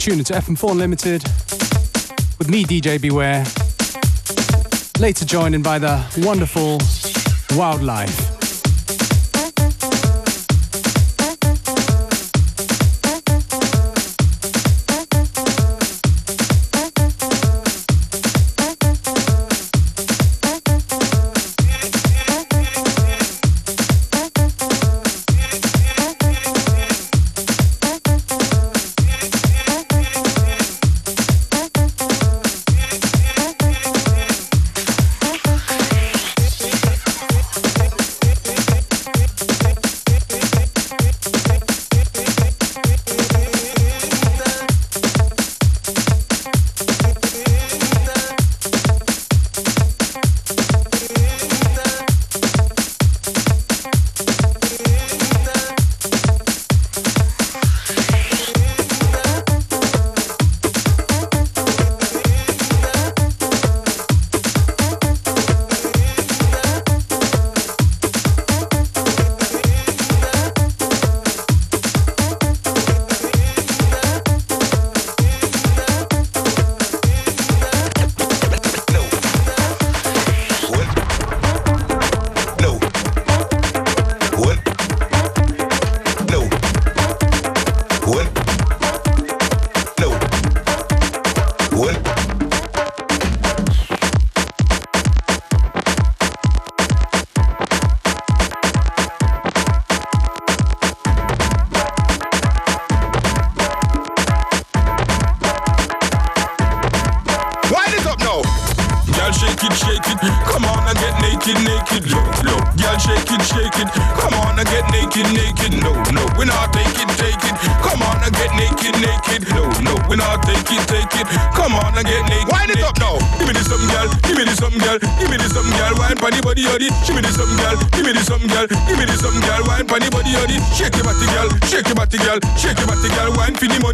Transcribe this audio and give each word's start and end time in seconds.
Tuning 0.00 0.24
to 0.24 0.32
FM4 0.32 0.70
Unlimited 0.70 1.22
with 2.38 2.48
me, 2.48 2.64
DJ 2.64 2.98
Beware. 2.98 3.44
Later 4.98 5.26
joined 5.26 5.54
in 5.54 5.62
by 5.62 5.78
the 5.78 6.02
wonderful 6.24 6.78
Wildlife. 7.54 8.29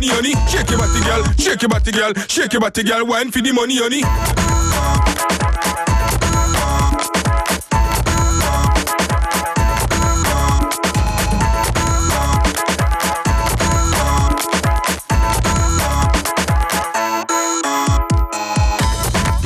Shake 0.06 0.70
your 2.52 2.60
body, 2.60 2.82
girl. 2.82 3.06
Wine 3.06 3.30
for 3.30 3.40
the 3.40 3.52
money, 3.52 3.76
honey. 3.78 4.02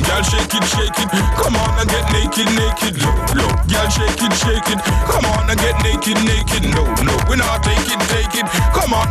Girl, 0.05 0.21
shake 0.23 0.53
it, 0.53 0.63
shake 0.69 0.99
it. 0.99 1.09
Come 1.41 1.55
on 1.55 1.79
and 1.79 1.89
get 1.89 2.11
naked, 2.11 2.45
naked. 2.55 3.01
Low, 3.01 3.15
low. 3.35 3.49
Girl, 3.65 3.89
shake 3.89 4.21
it, 4.21 4.33
shake 4.33 4.69
it. 4.69 4.79
Come 5.09 5.25
on 5.25 5.49
and 5.49 5.59
get 5.59 5.81
naked, 5.83 6.23
naked. 6.23 6.70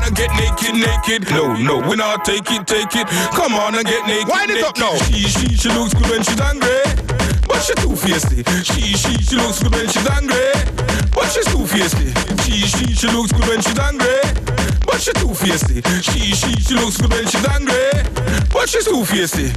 On 0.00 0.06
and 0.06 0.16
get 0.16 0.30
naked, 0.34 0.74
naked. 0.74 1.30
No, 1.30 1.54
no, 1.54 1.88
we 1.88 1.96
not 1.96 2.24
take 2.24 2.50
it, 2.50 2.66
take 2.66 2.94
it. 2.96 3.06
Come 3.32 3.54
on 3.54 3.74
and 3.74 3.84
get 3.84 4.06
naked. 4.06 4.28
Wind 4.28 4.50
it 4.50 4.64
up 4.64 4.76
now. 4.78 4.96
She, 4.96 5.28
she, 5.28 5.56
she 5.56 5.68
looks 5.68 5.94
good 5.94 6.08
when 6.10 6.22
she's 6.22 6.40
angry. 6.40 6.82
But 7.46 7.60
she 7.62 7.74
too 7.74 7.94
feisty. 7.94 8.46
She, 8.64 8.96
she, 8.96 9.14
she 9.22 9.36
looks 9.36 9.62
good 9.62 9.72
when 9.72 9.88
she's 9.88 10.06
angry. 10.08 10.52
But 11.12 11.28
she's 11.30 11.46
too 11.46 11.64
feisty. 11.66 12.10
She, 12.44 12.66
she, 12.66 12.94
she 12.94 13.06
looks 13.08 13.32
good 13.32 13.46
when 13.48 13.60
she's 13.60 13.78
angry. 13.78 14.20
But 14.86 15.00
she's 15.00 15.14
too 15.14 15.34
feisty. 15.34 15.82
She, 16.02 16.34
she, 16.34 16.52
she 16.60 16.74
looks 16.74 16.96
good 17.00 17.10
when 17.10 17.26
she's 17.26 17.46
angry. 17.48 17.90
But 18.52 18.68
she's 18.68 18.84
too 18.84 19.02
feisty. 19.04 19.50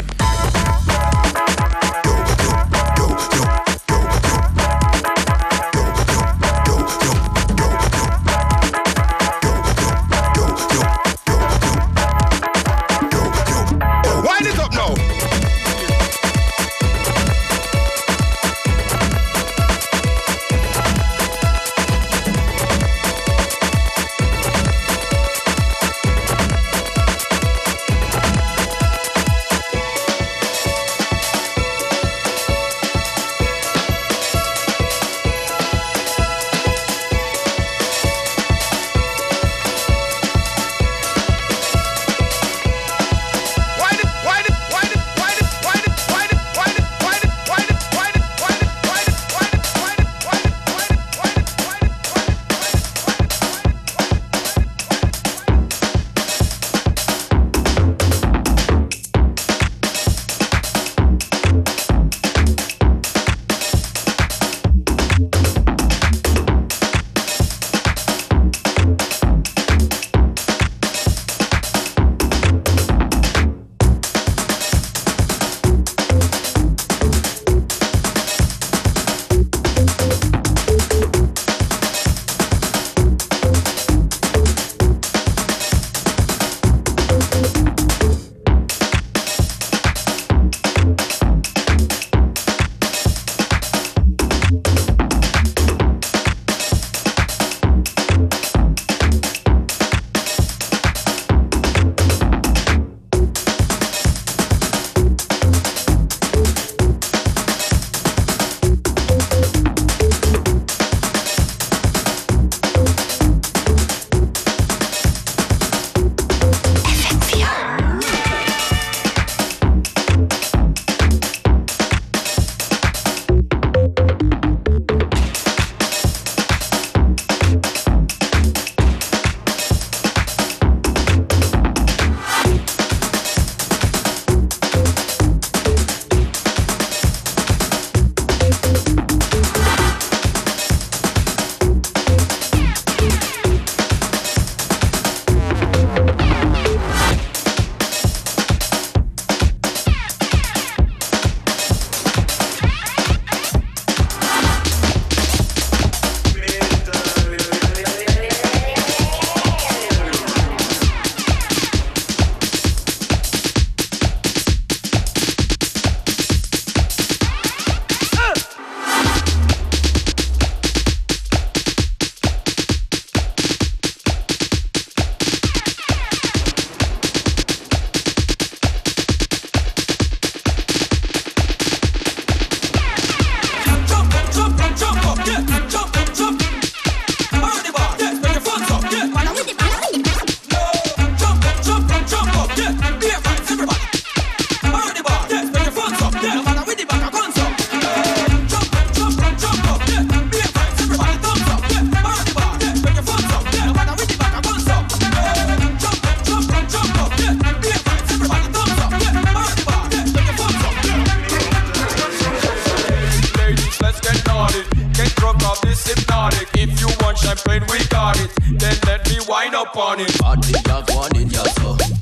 I 217.33 217.59
we 217.71 217.83
got 217.87 218.19
it. 218.19 218.29
Then 218.59 218.75
let 218.85 219.09
me 219.09 219.17
wind 219.27 219.55
up 219.55 219.75
on 219.75 219.99
it. 219.99 220.19
Party, 220.19 220.53
love, 220.67 220.87
one 220.91 221.15
in 221.15 221.31
your 221.31 221.45
soul. 221.45 221.92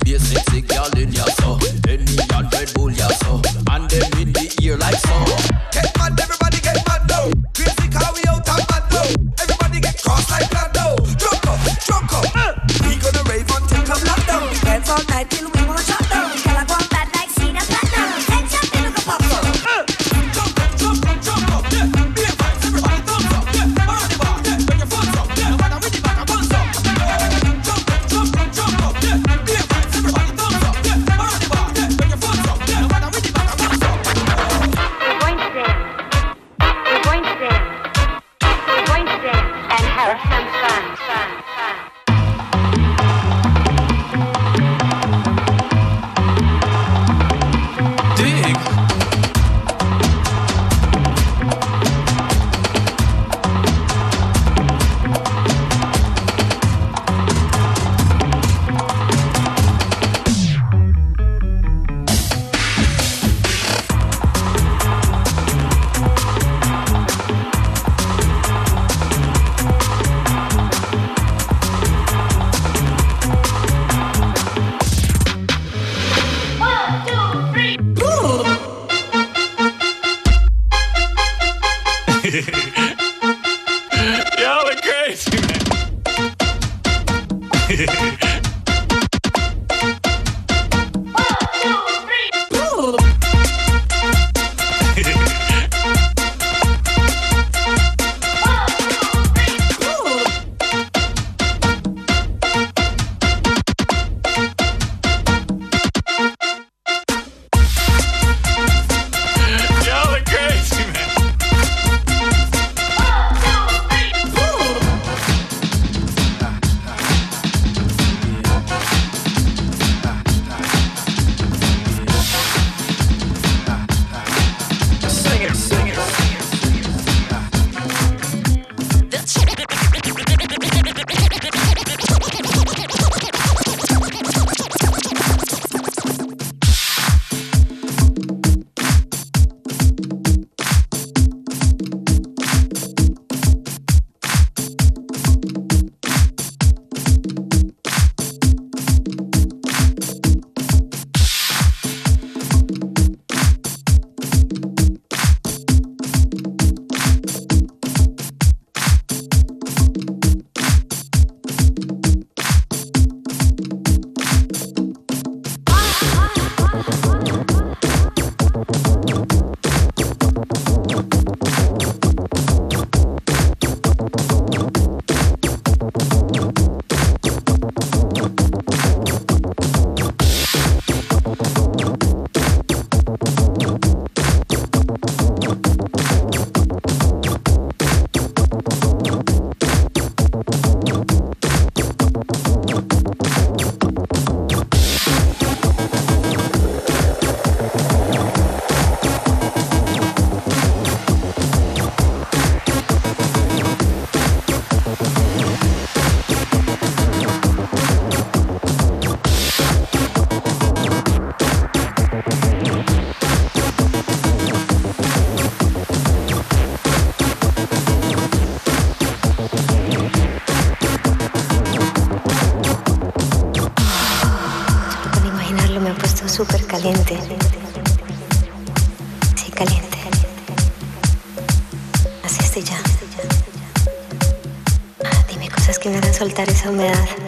so 236.62 236.70
mad. 236.70 237.22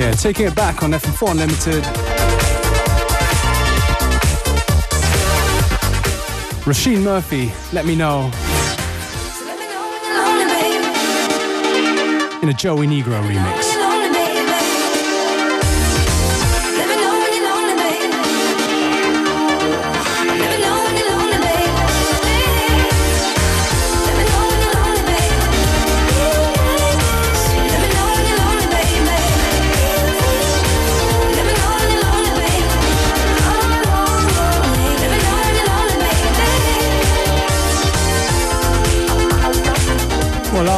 Yeah, 0.00 0.12
taking 0.12 0.46
it 0.46 0.54
back 0.54 0.82
on 0.82 0.92
FM4 0.92 1.32
Unlimited. 1.32 1.84
Róisín 6.64 7.02
Murphy, 7.02 7.52
let 7.74 7.84
me 7.84 7.94
know. 7.94 8.30
In 12.40 12.48
a 12.48 12.54
Joey 12.54 12.86
Negro 12.86 13.20
remix. 13.28 13.69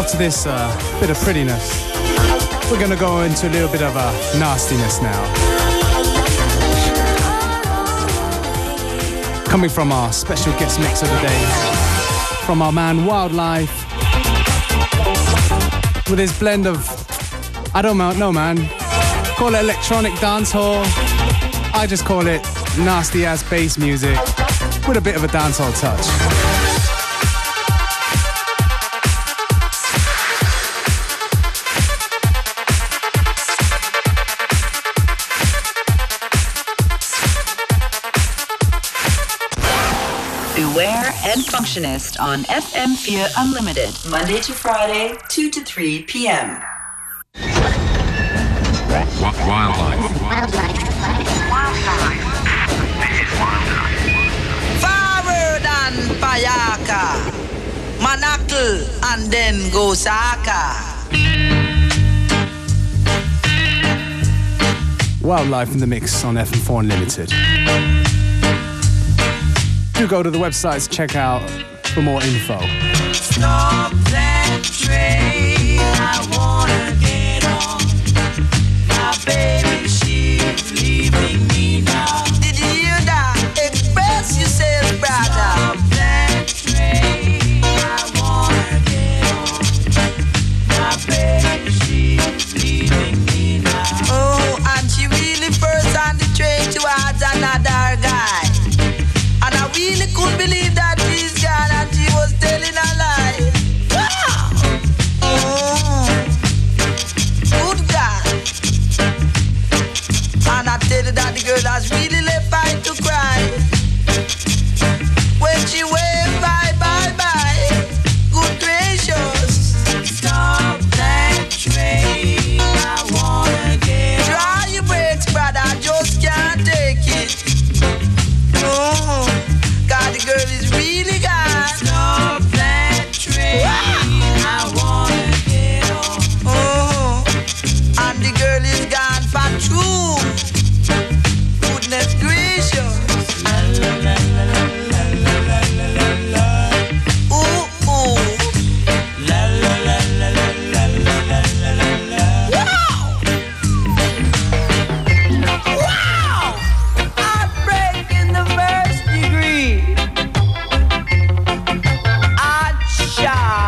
After 0.02 0.18
this 0.18 0.46
uh, 0.46 0.98
bit 1.00 1.10
of 1.10 1.16
prettiness, 1.18 1.88
we're 2.68 2.80
gonna 2.80 2.96
go 2.96 3.22
into 3.22 3.46
a 3.46 3.50
little 3.50 3.70
bit 3.70 3.82
of 3.82 3.96
uh, 3.96 4.10
nastiness 4.36 5.00
now. 5.00 5.22
Coming 9.44 9.70
from 9.70 9.92
our 9.92 10.12
special 10.12 10.52
guest 10.58 10.80
mix 10.80 11.02
of 11.02 11.08
the 11.08 11.20
day, 11.20 11.40
from 12.44 12.62
our 12.62 12.72
man 12.72 13.06
Wildlife, 13.06 13.70
with 16.10 16.18
his 16.18 16.36
blend 16.36 16.66
of, 16.66 16.78
I 17.72 17.80
don't 17.80 17.96
know, 17.96 18.32
man, 18.32 18.56
call 19.36 19.54
it 19.54 19.60
electronic 19.60 20.14
dancehall. 20.14 20.82
I 21.74 21.86
just 21.88 22.04
call 22.04 22.26
it 22.26 22.42
nasty 22.76 23.24
ass 23.24 23.48
bass 23.48 23.78
music 23.78 24.18
with 24.88 24.96
a 24.96 25.00
bit 25.00 25.14
of 25.14 25.22
a 25.22 25.28
dancehall 25.28 25.72
touch. 25.80 26.51
And 41.34 41.40
Functionist 41.46 42.20
on 42.20 42.42
FM4 42.44 43.32
Unlimited. 43.38 43.94
Monday 44.10 44.38
to 44.42 44.52
Friday, 44.52 45.16
2 45.30 45.50
to 45.50 45.64
3 45.64 46.02
p.m. 46.02 46.60
Forward 54.82 55.64
and 55.64 55.96
Payaka. 56.20 57.04
Manakl 57.96 58.82
and 59.14 59.32
then 59.32 59.54
Gosaka. 59.70 60.60
Wildlife 65.22 65.72
in 65.72 65.78
the 65.78 65.86
mix 65.86 66.24
on 66.24 66.34
FM4 66.34 66.80
Unlimited. 66.80 68.21
Do 69.94 70.08
go 70.08 70.22
to 70.22 70.30
the 70.30 70.38
websites, 70.38 70.90
check 70.90 71.16
out 71.16 71.48
for 71.94 72.02
more 72.02 72.22
info. 72.22 72.58
Train. 74.62 75.78
Baby, 79.24 79.88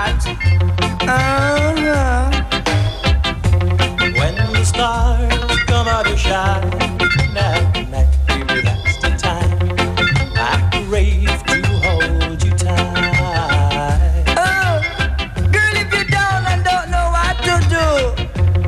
shot. 0.05 0.27
Uh-huh. 1.03 2.31
When 4.19 4.35
the 4.35 4.65
stars 4.65 5.59
come 5.67 5.89
out 5.89 6.07
to 6.07 6.17
shine 6.17 6.71
baby, 6.89 8.63
that's 8.63 8.97
the 8.99 9.11
time 9.19 9.59
I 10.37 10.85
crave 10.89 11.43
to 11.47 11.63
hold 11.85 12.45
you 12.45 12.53
tight. 12.53 14.25
Oh, 14.37 14.81
girl, 15.53 15.77
if 15.83 15.93
you're 15.93 16.05
down 16.05 16.47
and 16.53 16.65
don't 16.65 16.91
know 16.91 17.09
what 17.17 17.37
to 17.49 17.55
do, 17.77 17.87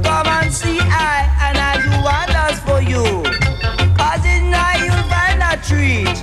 come 0.02 0.26
and 0.26 0.52
see 0.52 0.78
I 0.80 1.28
and 1.46 1.58
I 1.58 1.72
do 1.84 1.92
wonders 2.08 2.58
for 2.66 2.80
you. 2.82 3.04
Cause 3.96 4.24
in 4.24 4.50
night 4.50 4.84
you'll 4.84 5.08
find 5.12 5.40
a 5.42 5.56
treat. 5.68 6.16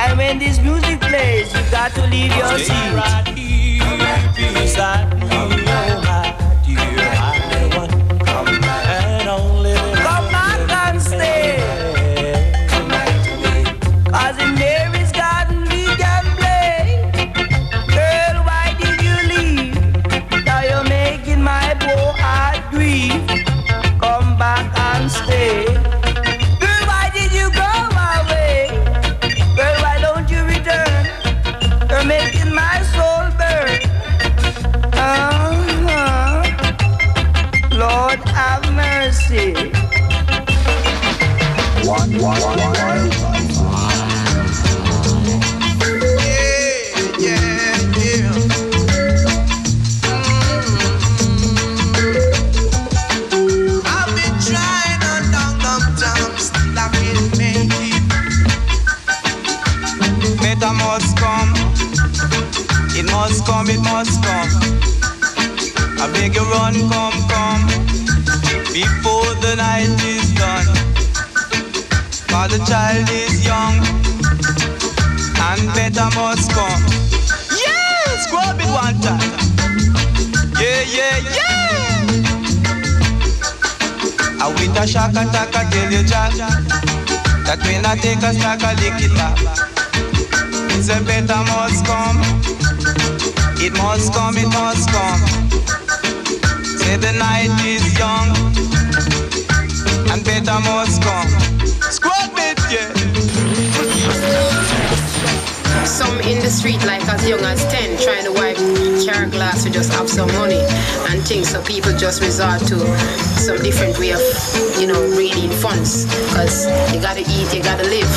And 0.00 0.18
when 0.18 0.38
this 0.38 0.58
music 0.60 1.00
plays, 1.00 1.52
you 1.54 1.62
got 1.70 1.92
to 1.94 2.06
leave 2.08 2.34
your 2.36 2.58
seat. 2.58 3.03
Right 4.76 5.03
With 84.74 84.82
a 84.82 84.86
shock 84.88 85.10
attack, 85.12 85.52
tell 85.70 85.92
you, 85.92 86.02
Jack, 86.02 86.32
that 86.34 87.60
when 87.62 87.86
I 87.86 87.94
take 87.94 88.18
a 88.18 88.34
stack, 88.34 88.60
I 88.64 88.74
lick 88.82 88.98
it 88.98 89.14
up. 89.22 89.38
It's 90.74 90.88
a 90.88 90.98
better 91.04 91.38
must 91.46 91.86
come. 91.86 92.18
It 93.62 93.72
must 93.78 94.12
come, 94.12 94.36
it 94.36 94.48
must 94.48 94.90
come. 94.90 95.22
Say 96.64 96.96
the 96.96 97.12
night 97.12 97.54
is 97.62 97.86
young 97.96 98.34
and 100.10 100.24
better 100.24 100.58
must 100.66 101.00
come. 101.02 101.30
Squad 101.92 102.34
bit, 102.34 102.58
yeah. 102.68 103.03
Some 105.84 106.18
in 106.20 106.40
the 106.40 106.50
street 106.50 106.82
like 106.86 107.06
as 107.08 107.28
young 107.28 107.40
as 107.40 107.64
10 107.66 108.00
trying 108.00 108.24
to 108.24 108.32
wipe 108.32 108.56
car 109.04 109.26
glass 109.26 109.64
to 109.64 109.70
just 109.70 109.92
have 109.92 110.08
some 110.08 110.28
money 110.32 110.60
and 111.10 111.22
things. 111.22 111.50
So 111.50 111.62
people 111.62 111.92
just 111.92 112.22
resort 112.22 112.60
to 112.72 112.78
some 113.36 113.58
different 113.58 113.98
way 113.98 114.12
of 114.12 114.20
you 114.80 114.86
know 114.86 115.00
reading 115.16 115.50
funds 115.50 116.06
because 116.28 116.66
you 116.92 117.00
gotta 117.00 117.20
eat 117.20 117.52
you 117.54 117.62
gotta 117.62 117.84
live. 117.84 118.08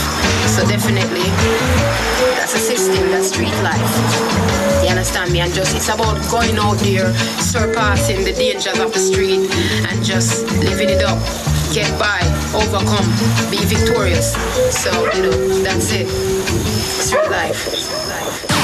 So 0.55 0.65
definitely 0.67 1.27
that's 2.39 2.55
a 2.55 2.59
system 2.59 3.11
that's 3.11 3.29
street 3.29 3.55
life. 3.61 3.93
You 4.83 4.89
understand 4.89 5.31
me? 5.33 5.41
And 5.41 5.53
just 5.53 5.75
it's 5.75 5.89
about 5.89 6.17
going 6.31 6.57
out 6.57 6.79
there 6.79 7.13
surpassing 7.43 8.23
the 8.23 8.33
dangers 8.33 8.79
of 8.79 8.93
the 8.93 8.99
street 8.99 9.51
and 9.91 10.03
just 10.03 10.47
living 10.63 10.89
it 10.89 11.03
up. 11.03 11.19
Get 11.73 11.91
by 11.99 12.23
overcome 12.55 13.07
be 13.51 13.59
victorious. 13.67 14.33
So 14.71 14.91
you 15.13 15.23
know 15.23 15.63
that's 15.63 15.91
it 15.91 16.36
street 16.65 17.29
life. 17.29 18.47
no 18.49 18.56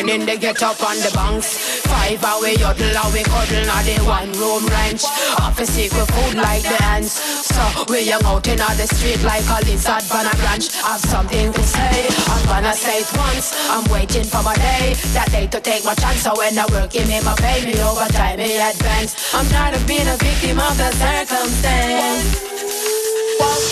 Born 0.00 0.20
in 0.20 0.24
the 0.24 0.36
get 0.38 0.62
up 0.62 0.80
on 0.80 0.96
the 0.96 1.12
banks. 1.12 1.84
Five 1.84 2.24
away 2.24 2.56
yodel, 2.56 2.96
away 3.04 3.20
cuddle, 3.20 3.64
now 3.68 3.84
the 3.84 4.00
one 4.08 4.32
room 4.40 4.64
ranch. 4.72 5.04
Office 5.36 5.76
secret 5.76 6.08
food 6.08 6.40
like 6.40 6.62
the 6.62 6.78
ants. 6.96 7.20
So 7.44 7.84
we 7.84 8.08
young 8.08 8.24
out 8.24 8.48
in 8.48 8.56
the 8.56 8.86
street 8.88 9.20
like 9.22 9.44
a 9.44 9.60
lizard 9.68 10.00
on 10.08 10.24
a 10.24 10.32
branch. 10.40 10.72
Have 10.80 11.04
something 11.04 11.52
to 11.52 11.62
say, 11.62 12.08
I'm 12.32 12.40
gonna 12.48 12.72
say 12.72 13.04
it 13.04 13.12
once. 13.12 13.52
I'm 13.68 13.84
waiting 13.92 14.24
for 14.24 14.42
my 14.42 14.56
day, 14.56 14.96
that 15.12 15.28
day 15.32 15.46
to 15.48 15.60
take 15.60 15.84
my 15.84 15.92
chance. 15.92 16.24
So 16.24 16.32
when 16.32 16.56
I 16.56 16.64
work, 16.72 16.96
give 16.96 17.06
me 17.06 17.20
my 17.20 17.36
pay, 17.36 17.60
me 17.68 17.76
overtime, 17.84 18.38
me 18.38 18.56
advance. 18.56 19.34
I'm 19.34 19.44
tired 19.52 19.76
of 19.76 19.84
being 19.86 20.08
a 20.08 20.16
victim 20.16 20.60
of 20.60 20.80
the 20.80 20.88
circumstance. 20.96 22.40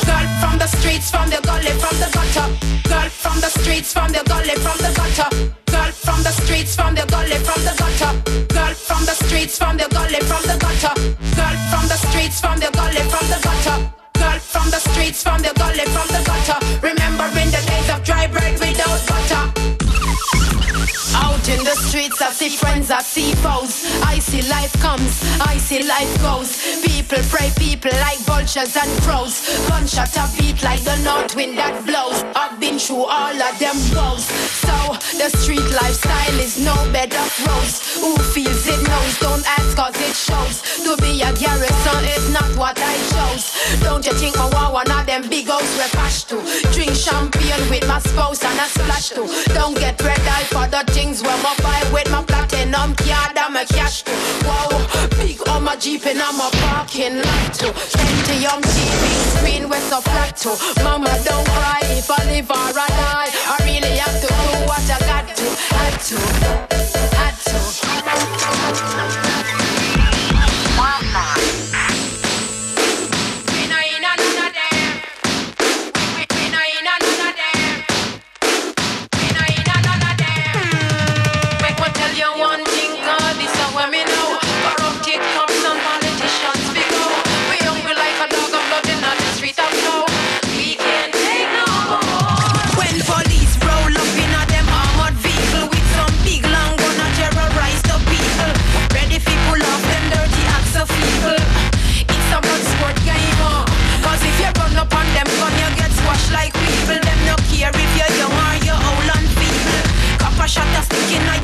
Girl 0.05 0.29
from 0.45 0.59
the 0.61 0.69
streets, 0.69 1.09
from 1.09 1.31
the 1.33 1.41
gully, 1.41 1.73
from 1.81 1.97
the 1.97 2.09
gutter. 2.13 2.53
Girl 2.85 3.09
from 3.09 3.41
the 3.41 3.49
streets, 3.49 3.97
from 3.97 4.13
the 4.13 4.21
gully, 4.29 4.57
from 4.61 4.77
the 4.85 4.93
gutter. 4.93 5.68
Girl 5.79 5.93
from 5.93 6.23
the 6.25 6.33
streets, 6.33 6.75
from 6.75 6.97
the 6.97 7.07
gully, 7.07 7.39
from 7.47 7.63
the 7.63 7.73
gutter. 7.79 8.13
Girl 8.53 8.75
from 8.75 9.05
the 9.05 9.15
streets, 9.15 9.57
from 9.59 9.77
the 9.77 9.87
gully, 9.95 10.21
from 10.27 10.43
the 10.43 10.58
see 22.49 22.57
friends, 22.57 22.91
are 22.91 23.01
see 23.01 23.35
foes. 23.37 23.85
I 24.03 24.19
see 24.19 24.43
life 24.49 24.73
comes, 24.81 25.23
I 25.41 25.59
see 25.59 25.83
life 25.87 26.13
goes. 26.23 26.81
People 26.83 27.19
pray, 27.29 27.51
people 27.57 27.93
like 28.01 28.19
vultures 28.21 28.77
and 28.77 28.91
crows. 29.03 29.67
Gunshot 29.69 30.17
a 30.17 30.25
beat 30.37 30.63
like 30.63 30.83
the 30.85 30.97
north 31.05 31.35
wind 31.37 31.59
that 31.59 31.85
blows. 31.85 32.25
I've 32.35 32.59
been 32.61 32.79
through 32.79 33.05
all 33.05 33.37
of 33.37 33.59
them 33.59 33.77
woes. 33.93 34.25
So 34.65 34.77
the 35.19 35.29
street 35.37 35.69
lifestyle 35.83 36.39
is 36.41 36.63
no 36.65 36.75
bed 36.93 37.13
of 37.15 37.29
rose. 37.47 38.01
Who 38.01 38.17
feels 38.33 38.67
it 38.67 38.81
knows, 38.89 39.19
don't 39.19 39.45
ask 39.59 39.77
cause 39.77 39.99
it 40.01 40.17
shows. 40.17 40.63
To 40.85 40.97
be 41.03 41.21
a 41.21 41.33
garrison 41.37 42.05
is 42.17 42.33
not 42.33 42.49
what 42.57 42.79
I 42.81 42.95
chose. 43.13 43.58
Don't 43.83 44.05
you 44.07 44.13
think 44.15 44.39
I 44.39 44.49
want 44.51 44.73
one 44.73 44.91
of 44.91 45.07
them 45.07 45.29
big 45.29 45.49
house 45.49 45.71
we 45.77 45.87
pass 45.97 46.25
to? 46.25 46.37
Drink 46.73 46.95
champagne 46.95 47.63
with 47.71 47.87
my 47.89 47.99
spouse 47.99 48.45
and 48.45 48.59
a 48.59 48.67
splash 48.71 49.11
too. 49.11 49.29
Don't 49.55 49.77
get 49.77 50.01
red 50.03 50.21
eye 50.21 50.47
for 50.53 50.67
the 50.67 50.85
things 50.93 51.23
when 51.23 51.35
I 51.35 51.55
buy 51.63 51.81
with 51.93 52.11
my 52.11 52.23
platinum 52.25 52.95
card 52.95 53.37
and 53.37 53.55
my 53.55 53.65
cash 53.65 54.03
too. 54.03 54.13
Wow, 54.47 54.69
big 55.19 55.41
on 55.49 55.65
my 55.65 55.77
jeep 55.77 56.07
and 56.07 56.21
I'm 56.21 56.39
a 56.41 56.51
parking 56.63 57.19
lot 57.19 57.55
too. 57.55 57.73
Plenty 57.73 58.47
on 58.47 58.63
TV 58.63 59.19
screen 59.37 59.69
with 59.69 59.83
so 59.89 60.01
flat 60.01 60.37
to. 60.43 60.51
Mama 60.85 61.11
don't 61.25 61.47
cry 61.49 61.81
if 61.99 62.11
I 62.11 62.25
live 62.31 62.51
or 62.51 62.57
I 62.57 62.89
die. 62.89 63.31
I 63.53 63.57
really 63.65 63.97
have 63.99 64.21
to 64.21 64.27
do 64.27 64.67
what 64.67 64.83
I 64.91 64.99
got 65.07 65.29
to, 65.37 65.45
to, 65.45 65.49
had 65.75 67.09
to. 67.13 67.18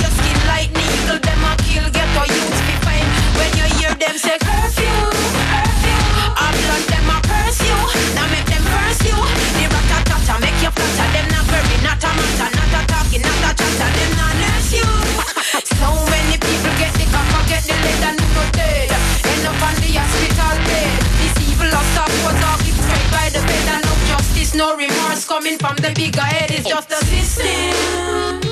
Your 0.01 0.13
skin 0.17 0.41
like. 0.49 0.73
Them 1.05 1.45
a 1.45 1.53
kill, 1.61 1.85
be 2.65 2.75
fine. 2.89 3.09
When 3.37 3.51
you 3.53 3.67
hear 3.77 3.93
them 4.01 4.17
say 4.17 4.41
blood 6.65 6.85
them 6.89 7.11
a. 7.13 7.19
Now 8.17 8.27
make 8.33 8.49
them 8.49 8.65
you. 9.05 9.17
The 9.61 9.69
make 10.41 10.57
you 10.65 10.73
flatter. 10.73 11.09
Them 11.13 11.27
not 11.37 11.45
not 11.85 12.01
a 12.01 12.11
matter, 12.17 12.49
not 12.49 12.73
a 12.73 12.81
talking, 12.89 13.21
not 13.21 13.45
a 13.45 13.51
chatter. 13.53 13.91
Them 13.93 14.11
not 14.17 14.35
nurse 14.41 14.73
you. 14.73 14.89
so 15.79 15.89
many 16.09 16.41
people 16.41 16.73
get 16.81 16.93
the 16.97 17.05
get 17.45 17.63
the 17.69 17.77
no. 18.57 18.97
End 19.29 19.45
up 19.45 19.61
the 19.85 19.91
hospital 20.01 20.57
bed. 20.65 20.97
Evil 21.45 21.69
was 22.25 22.41
all 22.41 22.57
straight 22.57 23.11
by 23.13 23.29
the 23.29 23.45
bed 23.45 23.69
and 23.69 23.85
no 23.85 23.93
justice, 24.09 24.55
no 24.57 24.77
remorse 24.81 25.29
coming 25.29 25.59
from 25.61 25.77
the 25.77 25.93
bigger 25.93 26.25
head. 26.25 26.51
It's 26.51 26.65
just 26.65 26.89
a 26.89 27.01
system. 27.05 28.44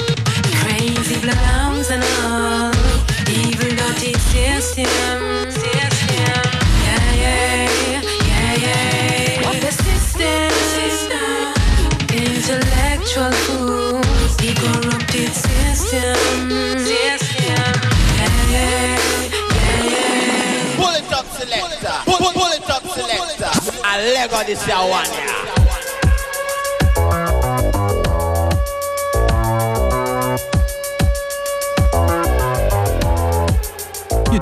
Lego 24.03 24.45
this 24.45 24.67
year 24.67 24.77
one, 24.77 25.07
yeah. 25.07 25.62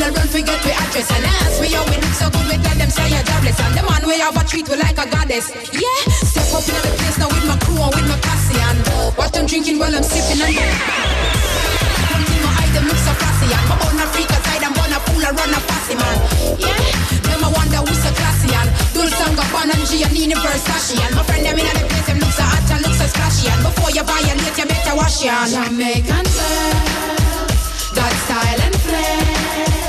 still 0.00 0.16
around 0.16 0.30
forget 0.30 0.60
we 0.64 0.72
address. 0.72 1.10
And 1.12 1.24
ask 1.24 1.60
we 1.60 1.68
how 1.76 1.84
we 1.84 1.96
look 2.00 2.14
so 2.16 2.26
good, 2.32 2.46
we 2.48 2.56
tell 2.64 2.76
them 2.80 2.90
say 2.90 3.08
you're 3.12 3.22
jobless. 3.22 3.60
And 3.60 3.74
the 3.76 3.82
man 3.84 4.02
we 4.08 4.16
have 4.20 4.36
a 4.36 4.42
treat 4.48 4.68
we 4.68 4.76
like 4.76 4.96
a 4.96 5.04
goddess. 5.04 5.52
Yeah, 5.76 6.00
step 6.24 6.48
up 6.56 6.64
in 6.64 6.74
the 6.80 6.90
place 6.96 7.18
now 7.20 7.28
with 7.28 7.44
my 7.44 7.56
crew 7.60 7.80
and 7.84 7.92
with 7.92 8.08
my 8.08 8.16
posse. 8.24 8.56
And 8.56 8.80
what 9.16 9.36
I'm 9.36 9.44
drinking 9.44 9.78
while 9.78 9.92
I'm 9.92 10.02
sipping 10.02 10.40
and 10.40 10.56
Come 12.08 12.24
in 12.24 12.40
my 12.40 12.48
eye, 12.48 12.70
them 12.72 12.84
look 12.88 13.00
so 13.00 13.12
classy. 13.20 13.48
And 13.52 13.66
my 13.68 13.76
own 13.84 14.00
Africa 14.00 14.36
side, 14.40 14.64
I'm 14.64 14.72
gonna 14.72 15.00
fool 15.04 15.20
and 15.20 15.36
run 15.36 15.52
a 15.52 15.60
fussy 15.68 15.94
man. 16.00 16.16
Yeah, 16.56 16.80
them 17.28 17.44
I 17.44 17.48
wonder 17.52 17.80
who's 17.84 18.00
so 18.00 18.10
classy. 18.16 18.48
And 18.56 18.70
Dolce 18.96 19.20
and 19.20 19.36
Gabbana 19.36 19.74
and 19.76 19.84
Giannini 19.84 20.36
Versace. 20.40 20.96
And 20.96 21.12
my 21.12 21.22
friend 21.28 21.44
them 21.44 21.60
in 21.60 21.68
the 21.68 21.84
place, 21.92 22.08
them 22.08 22.18
look 22.24 22.32
so 22.32 22.44
hot 22.46 22.64
and 22.72 22.80
look 22.88 22.96
so 22.96 23.04
splashy. 23.04 23.52
And 23.52 23.60
before 23.68 23.92
you 23.92 24.04
violate, 24.08 24.56
you 24.56 24.64
better 24.64 24.94
wash 24.96 25.20
your. 25.20 25.44
Jamaican 25.44 26.24
girls, 26.24 27.92
got 27.92 28.12
style 28.24 28.60
and 28.64 28.76
flair. 28.80 29.79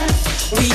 We 0.51 0.67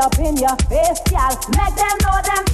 up 0.00 0.18
in 0.18 0.36
your 0.36 0.56
face, 0.68 1.00
y'all. 1.12 1.36
Make 1.60 1.76
them 1.76 1.96
know 2.00 2.18
them 2.24 2.44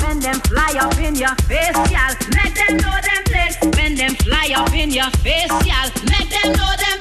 when 0.00 0.20
them 0.20 0.40
fly 0.48 0.72
up 0.80 0.96
in 0.98 1.14
your 1.14 1.34
face, 1.44 1.76
y'all. 1.92 2.16
Make 2.32 2.54
them 2.56 2.76
know 2.78 2.96
them 3.04 3.22
place 3.28 3.56
when 3.76 3.94
them 3.94 4.14
fly 4.24 4.48
up 4.56 4.72
in 4.72 4.90
your 4.90 5.10
face, 5.20 5.52
y'all. 5.68 5.90
Make 6.08 6.30
them 6.32 6.52
know 6.56 6.72
them 6.80 6.98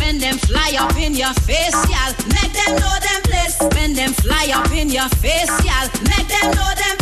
when 0.00 0.18
them 0.18 0.36
fly 0.48 0.72
up 0.80 0.96
in 0.96 1.14
your 1.14 1.34
face, 1.44 1.76
y'all. 1.92 2.12
Make 2.32 2.52
them 2.56 2.80
know 2.80 2.96
them 3.04 3.20
place 3.28 3.56
when 3.76 3.92
them 3.94 4.12
fly 4.24 4.48
up 4.54 4.72
in 4.72 4.88
your 4.88 5.08
face, 5.20 5.52
y'all. 5.68 5.88
Make 6.08 6.28
them 6.32 6.48
know 6.56 6.72
them 6.72 6.96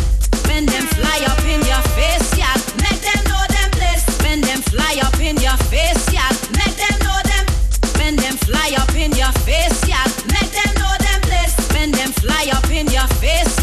when 0.49 0.67
them 0.67 0.87
fly 0.99 1.19
up 1.31 1.45
in 1.47 1.63
your 1.71 1.83
face, 1.95 2.35
y'all. 2.35 2.59
Make 2.83 3.01
them 3.07 3.21
know 3.31 3.45
them 3.47 3.71
place 3.79 4.05
when 4.27 4.41
them 4.41 4.61
fly 4.63 4.99
up 5.07 5.21
in 5.21 5.37
your 5.39 5.59
face, 5.71 6.03
y'all. 6.11 6.35
Make 6.59 6.75
them 6.75 6.97
know 7.07 7.21
them 7.31 7.45
when 7.95 8.17
them 8.17 8.35
fly 8.43 8.75
up 8.77 8.91
in 8.97 9.13
your 9.13 9.33
face, 9.47 9.87
fly 12.41 12.57
up 12.57 12.71
in 12.71 12.87
your 12.89 13.07
face, 13.19 13.60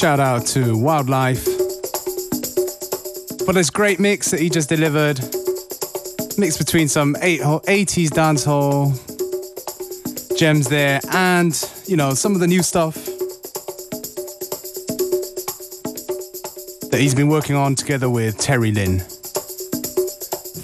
shout 0.00 0.18
out 0.18 0.46
to 0.46 0.78
Wildlife 0.78 1.44
for 3.44 3.52
this 3.52 3.68
great 3.68 4.00
mix 4.00 4.30
that 4.30 4.40
he 4.40 4.48
just 4.48 4.70
delivered. 4.70 5.20
Mix 6.38 6.56
between 6.56 6.88
some 6.88 7.16
80s 7.16 8.08
dancehall 8.08 8.96
gems 10.38 10.68
there 10.68 11.00
and, 11.12 11.62
you 11.86 11.98
know, 11.98 12.14
some 12.14 12.32
of 12.32 12.40
the 12.40 12.46
new 12.46 12.62
stuff 12.62 12.94
that 16.90 16.98
he's 16.98 17.14
been 17.14 17.28
working 17.28 17.54
on 17.54 17.74
together 17.74 18.08
with 18.08 18.38
Terry 18.38 18.72
Lynn. 18.72 19.00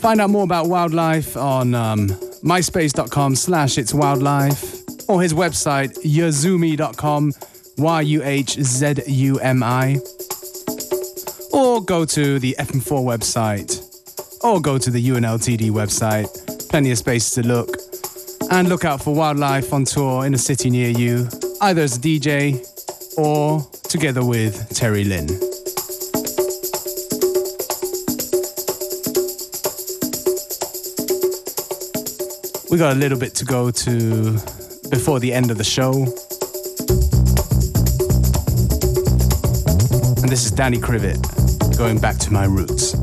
Find 0.00 0.18
out 0.22 0.30
more 0.30 0.44
about 0.44 0.66
Wildlife 0.66 1.36
on 1.36 1.74
um, 1.74 2.08
myspace.com 2.42 3.34
slash 3.34 3.76
it's 3.76 3.92
wildlife 3.92 4.80
or 5.10 5.20
his 5.20 5.34
website 5.34 5.92
yuhzumi.com 6.02 7.32
y-u-h-z-u-m-i 7.78 9.56
or 11.52 11.82
go 11.84 12.04
to 12.04 12.38
the 12.38 12.54
FM4 12.58 13.04
website 13.04 13.82
or 14.44 14.60
go 14.60 14.78
to 14.78 14.90
the 14.90 15.08
UNLTD 15.08 15.70
website. 15.70 16.28
Plenty 16.68 16.90
of 16.90 16.98
space 16.98 17.30
to 17.30 17.42
look. 17.46 17.76
And 18.50 18.68
look 18.68 18.84
out 18.84 19.02
for 19.02 19.14
Wildlife 19.14 19.72
on 19.72 19.84
tour 19.84 20.24
in 20.24 20.34
a 20.34 20.38
city 20.38 20.70
near 20.70 20.90
you, 20.90 21.28
either 21.60 21.82
as 21.82 21.96
a 21.96 22.00
DJ 22.00 22.64
or 23.18 23.66
together 23.88 24.24
with 24.24 24.68
Terry 24.74 25.04
Lynn. 25.04 25.26
We 32.70 32.78
got 32.78 32.92
a 32.92 32.98
little 32.98 33.18
bit 33.18 33.34
to 33.36 33.44
go 33.44 33.70
to 33.70 34.32
before 34.90 35.18
the 35.18 35.32
end 35.32 35.50
of 35.50 35.58
the 35.58 35.64
show. 35.64 36.06
And 40.26 40.32
this 40.32 40.44
is 40.44 40.50
Danny 40.50 40.78
Krivit, 40.78 41.78
going 41.78 42.00
back 42.00 42.16
to 42.16 42.32
my 42.32 42.46
roots. 42.46 42.96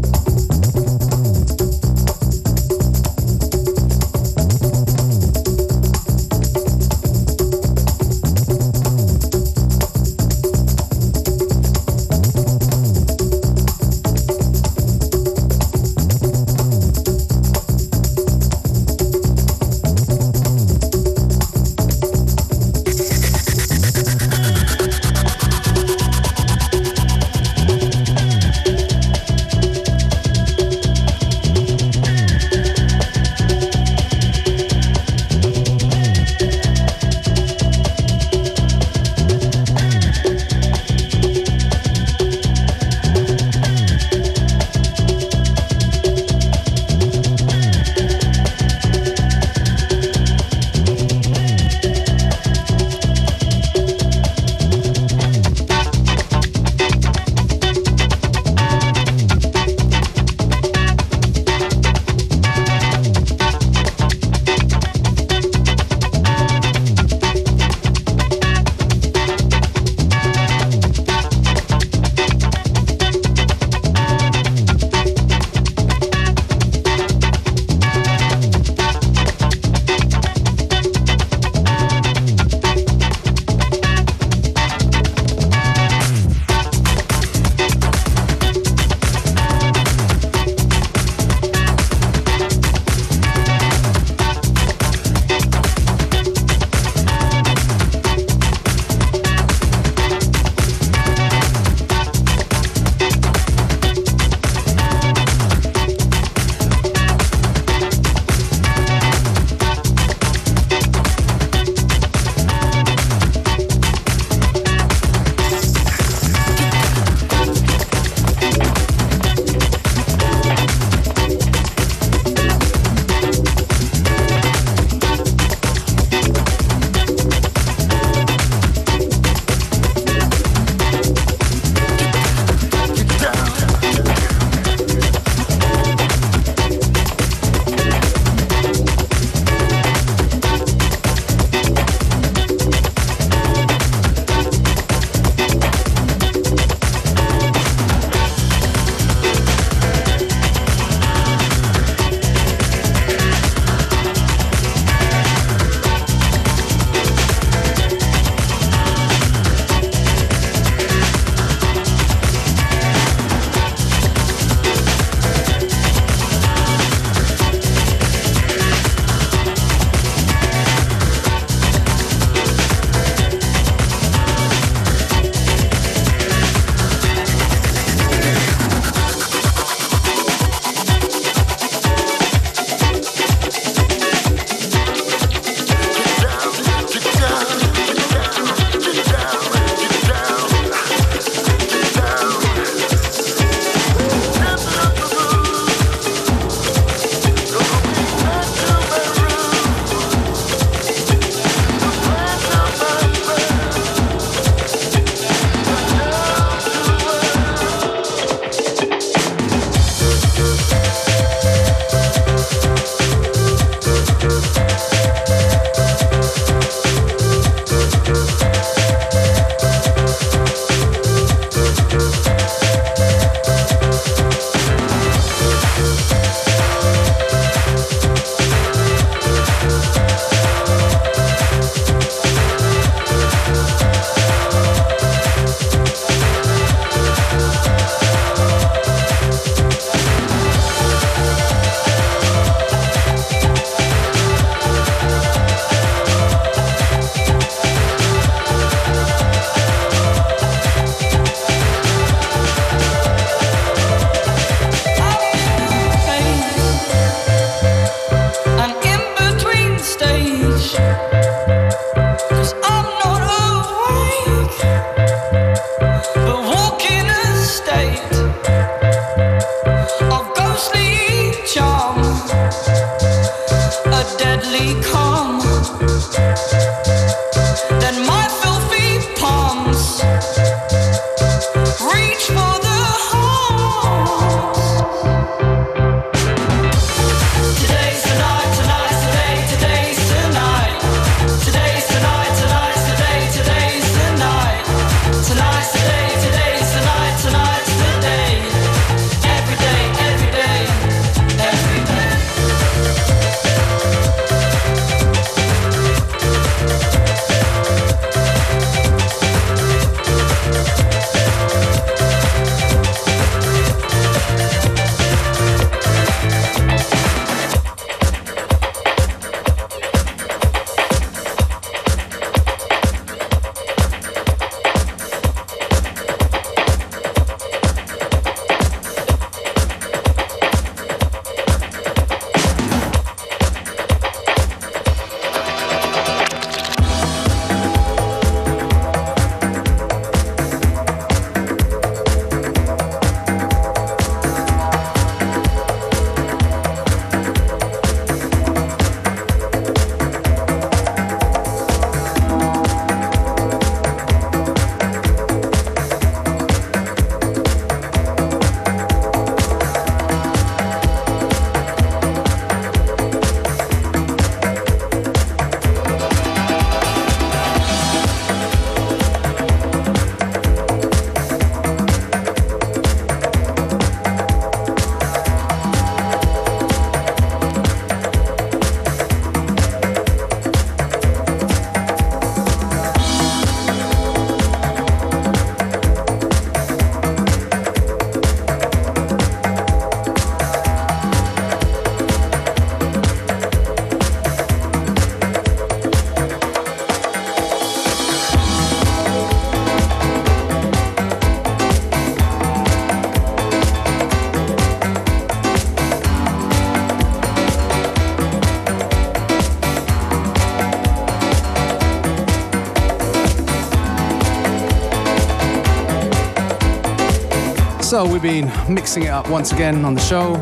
So 417.94 418.12
we've 418.12 418.24
been 418.24 418.52
mixing 418.68 419.04
it 419.04 419.10
up 419.10 419.30
once 419.30 419.52
again 419.52 419.86
on 419.86 419.94
the 419.94 420.02
show, 420.02 420.42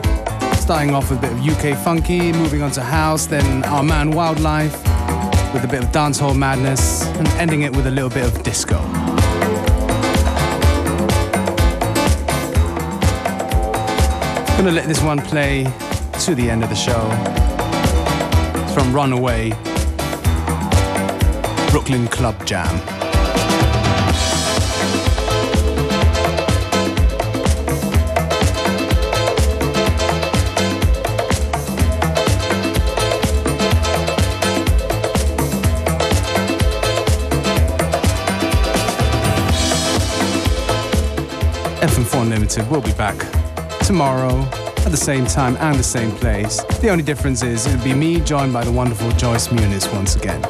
starting 0.53 0.95
off 0.95 1.09
with 1.09 1.19
a 1.19 1.21
bit 1.21 1.33
of 1.33 1.39
UK 1.45 1.77
funky, 1.83 2.31
moving 2.31 2.61
on 2.61 2.71
to 2.71 2.81
house, 2.81 3.25
then 3.25 3.65
our 3.65 3.83
man 3.83 4.11
Wildlife 4.11 4.71
with 5.53 5.65
a 5.65 5.67
bit 5.69 5.83
of 5.83 5.89
dancehall 5.89 6.33
madness, 6.33 7.05
and 7.17 7.27
ending 7.31 7.63
it 7.63 7.75
with 7.75 7.87
a 7.87 7.91
little 7.91 8.09
bit 8.09 8.23
of 8.23 8.41
disco. 8.43 8.77
Gonna 14.55 14.71
let 14.71 14.87
this 14.87 15.01
one 15.01 15.19
play 15.19 15.65
to 16.21 16.33
the 16.33 16.49
end 16.49 16.63
of 16.63 16.69
the 16.69 16.75
show. 16.77 17.05
It's 18.63 18.73
from 18.73 18.93
Runaway, 18.93 19.49
Brooklyn 21.69 22.07
Club 22.07 22.45
Jam. 22.45 23.00
FM4 41.81 42.21
Unlimited 42.21 42.69
will 42.69 42.81
be 42.81 42.93
back 42.93 43.17
tomorrow 43.83 44.41
at 44.85 44.91
the 44.91 44.97
same 44.97 45.25
time 45.25 45.57
and 45.57 45.77
the 45.77 45.83
same 45.83 46.11
place. 46.11 46.63
The 46.75 46.89
only 46.89 47.03
difference 47.03 47.41
is 47.41 47.65
it'll 47.65 47.83
be 47.83 47.93
me 47.93 48.19
joined 48.19 48.53
by 48.53 48.63
the 48.63 48.71
wonderful 48.71 49.09
Joyce 49.13 49.47
Muniz 49.47 49.91
once 49.91 50.15
again. 50.15 50.41